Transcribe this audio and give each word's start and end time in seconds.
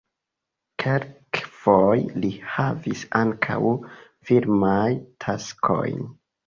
Kelkfoje 0.83 2.17
li 2.25 2.33
havis 2.55 3.07
ankaŭ 3.23 3.61
filmajn 4.31 5.03
taskojn. 5.27 6.07